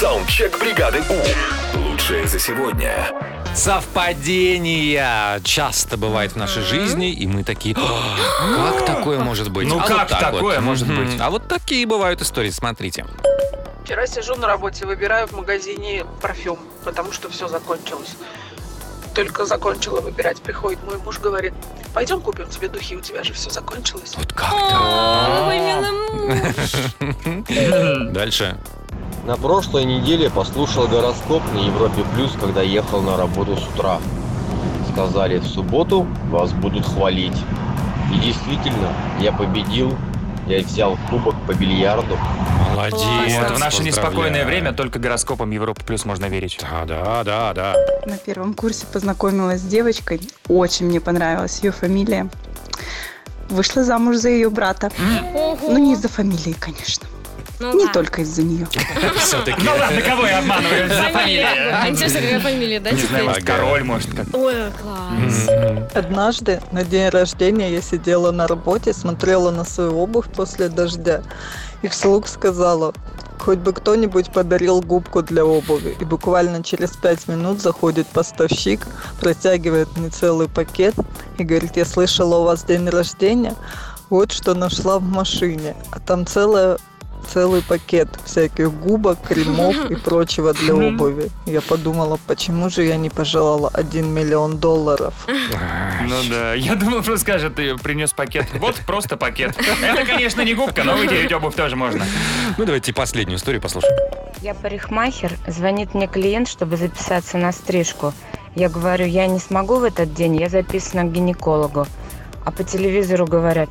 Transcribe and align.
Саундчек 0.00 0.58
бригады 0.58 1.02
У. 1.10 1.78
Лучшее 1.78 2.26
за 2.26 2.38
сегодня. 2.38 3.06
Совпадения 3.54 5.40
часто 5.40 5.98
бывает 5.98 6.32
в 6.32 6.36
нашей 6.36 6.62
жизни, 6.62 7.12
и 7.12 7.26
мы 7.26 7.44
такие, 7.44 7.76
«А, 7.78 8.72
как 8.72 8.86
такое 8.96 9.18
может 9.18 9.50
быть? 9.50 9.68
Ну 9.68 9.78
А 9.78 9.82
как 9.86 9.98
вот 9.98 10.08
так 10.08 10.20
такое 10.32 10.56
вот. 10.56 10.64
может 10.64 10.88
быть? 10.88 11.20
А 11.20 11.28
вот 11.28 11.48
такие 11.48 11.86
бывают 11.86 12.22
истории, 12.22 12.48
смотрите. 12.48 13.04
Вчера 13.84 14.06
сижу 14.06 14.36
на 14.36 14.46
работе, 14.46 14.86
выбираю 14.86 15.26
в 15.26 15.32
магазине 15.32 16.06
парфюм, 16.22 16.58
потому 16.82 17.12
что 17.12 17.28
все 17.28 17.46
закончилось. 17.48 18.16
Только 19.14 19.44
закончила 19.44 20.00
выбирать, 20.00 20.40
приходит 20.40 20.82
мой 20.84 20.96
муж, 20.96 21.18
говорит, 21.18 21.52
пойдем 21.92 22.22
купим 22.22 22.48
тебе 22.48 22.68
духи, 22.68 22.96
у 22.96 23.00
тебя 23.02 23.22
же 23.22 23.34
все 23.34 23.50
закончилось. 23.50 24.14
Вот 24.16 24.32
как 24.32 24.50
О, 24.50 25.26
какой 25.26 25.58
милый 25.58 25.90
муж. 28.06 28.12
Дальше. 28.14 28.56
На 29.24 29.36
прошлой 29.36 29.84
неделе 29.84 30.30
послушал 30.30 30.88
гороскоп 30.88 31.42
на 31.52 31.58
Европе 31.58 32.04
Плюс, 32.14 32.32
когда 32.40 32.62
ехал 32.62 33.02
на 33.02 33.16
работу 33.16 33.56
с 33.56 33.68
утра. 33.74 33.98
Сказали, 34.92 35.38
в 35.38 35.46
субботу 35.46 36.06
вас 36.30 36.52
будут 36.52 36.86
хвалить. 36.86 37.36
И 38.12 38.18
действительно, 38.18 38.92
я 39.20 39.32
победил. 39.32 39.94
Я 40.46 40.60
взял 40.60 40.98
кубок 41.10 41.34
по 41.46 41.54
бильярду. 41.54 42.16
Молодец. 42.70 42.98
Вот 43.38 43.56
в 43.56 43.58
наше 43.60 43.82
неспокойное 43.82 44.44
время 44.44 44.72
только 44.72 44.98
гороскопом 44.98 45.50
Европы 45.50 45.84
Плюс 45.84 46.04
можно 46.04 46.24
верить. 46.26 46.58
Да, 46.60 46.84
да, 46.86 47.22
да, 47.22 47.54
да. 47.54 47.74
На 48.06 48.16
первом 48.16 48.54
курсе 48.54 48.86
познакомилась 48.86 49.60
с 49.60 49.64
девочкой. 49.64 50.20
Очень 50.48 50.86
мне 50.86 51.00
понравилась 51.00 51.60
ее 51.62 51.72
фамилия. 51.72 52.28
Вышла 53.48 53.84
замуж 53.84 54.16
за 54.16 54.30
ее 54.30 54.50
брата. 54.50 54.90
Ну, 55.62 55.78
не 55.78 55.92
из-за 55.92 56.08
фамилии, 56.08 56.56
конечно. 56.58 57.06
Ну 57.60 57.74
Не 57.78 57.86
да. 57.86 57.92
только 57.92 58.22
из-за 58.22 58.42
нее. 58.42 58.66
Все-таки. 59.18 59.62
Ну 59.62 59.70
ладно, 59.78 60.00
кого 60.00 60.26
я 60.26 60.38
обманываю 60.38 60.88
за 60.88 60.94
Фамилия. 61.10 61.44
А 61.46 61.80
фамилию? 61.82 61.90
интересно, 61.90 62.20
какая 62.20 62.40
фамилия, 62.40 62.80
да, 62.80 62.90
Не 62.90 62.96
знаю, 62.96 63.08
теперь? 63.12 63.24
может, 63.24 63.44
король, 63.44 63.84
может, 63.84 64.14
как. 64.14 64.26
Ой, 64.32 64.54
класс. 64.82 65.48
Однажды 65.94 66.60
на 66.72 66.84
день 66.84 67.10
рождения 67.10 67.70
я 67.70 67.82
сидела 67.82 68.30
на 68.32 68.46
работе, 68.46 68.92
смотрела 68.94 69.50
на 69.50 69.64
свою 69.64 69.98
обувь 69.98 70.26
после 70.34 70.68
дождя 70.68 71.22
и 71.82 71.88
вслух 71.88 72.28
сказала, 72.28 72.94
хоть 73.38 73.58
бы 73.58 73.72
кто-нибудь 73.74 74.32
подарил 74.32 74.80
губку 74.80 75.22
для 75.22 75.44
обуви. 75.44 75.96
И 76.00 76.04
буквально 76.04 76.62
через 76.62 76.90
пять 76.96 77.28
минут 77.28 77.60
заходит 77.60 78.06
поставщик, 78.06 78.86
протягивает 79.20 79.88
мне 79.96 80.08
целый 80.08 80.48
пакет 80.48 80.94
и 81.36 81.44
говорит, 81.44 81.76
я 81.76 81.84
слышала, 81.84 82.36
у 82.36 82.44
вас 82.44 82.64
день 82.64 82.88
рождения, 82.88 83.54
вот 84.08 84.32
что 84.32 84.54
нашла 84.54 84.98
в 84.98 85.02
машине. 85.02 85.74
А 85.90 86.00
там 86.00 86.26
целая 86.26 86.78
целый 87.20 87.62
пакет 87.62 88.08
всяких 88.24 88.72
губок, 88.72 89.18
кремов 89.26 89.90
и 89.90 89.94
прочего 90.04 90.52
для 90.52 90.74
обуви. 90.74 91.30
Я 91.46 91.60
подумала, 91.60 92.18
почему 92.26 92.70
же 92.70 92.84
я 92.84 92.96
не 92.96 93.10
пожелала 93.10 93.70
1 93.72 94.06
миллион 94.06 94.58
долларов. 94.58 95.14
Ну 96.02 96.16
да, 96.30 96.54
я 96.54 96.76
думал, 96.76 97.02
просто 97.02 97.18
скажет, 97.18 97.56
ты 97.56 97.76
принес 97.76 98.12
пакет. 98.12 98.46
Вот 98.54 98.76
просто 98.86 99.18
пакет. 99.18 99.54
Это, 99.82 100.06
конечно, 100.06 100.40
не 100.40 100.54
губка, 100.54 100.82
но 100.82 100.96
вытереть 100.96 101.30
обувь 101.32 101.54
тоже 101.54 101.76
можно. 101.76 102.04
Ну, 102.56 102.64
давайте 102.64 102.94
последнюю 102.94 103.36
историю 103.36 103.60
послушаем. 103.60 103.94
Я 104.40 104.54
парикмахер, 104.54 105.32
звонит 105.46 105.92
мне 105.94 106.06
клиент, 106.06 106.48
чтобы 106.48 106.78
записаться 106.78 107.36
на 107.36 107.52
стрижку. 107.52 108.14
Я 108.54 108.68
говорю, 108.70 109.04
я 109.04 109.26
не 109.26 109.38
смогу 109.38 109.76
в 109.76 109.84
этот 109.84 110.14
день, 110.14 110.36
я 110.36 110.48
записана 110.48 111.04
к 111.04 111.12
гинекологу. 111.12 111.86
А 112.44 112.50
по 112.50 112.64
телевизору 112.64 113.26
говорят, 113.26 113.68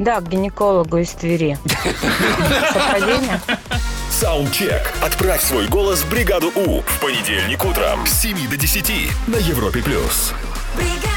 да, 0.00 0.20
к 0.20 0.28
гинекологу 0.28 0.96
из 0.96 1.10
Твери. 1.10 1.58
Совпадение? 2.72 3.40
Саундчек. 4.10 4.92
Отправь 5.02 5.42
свой 5.42 5.68
голос 5.68 6.00
в 6.00 6.10
бригаду 6.10 6.50
У 6.54 6.80
в 6.80 7.00
понедельник 7.00 7.64
утром 7.64 8.06
с 8.06 8.22
7 8.22 8.48
до 8.48 8.56
10 8.56 9.10
на 9.28 9.36
Европе+. 9.36 9.82
плюс. 9.82 10.32
бригада 10.76 11.09